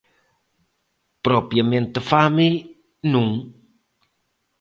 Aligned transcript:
Propiamente 1.27 1.99
fame, 2.11 2.47
non. 3.11 3.27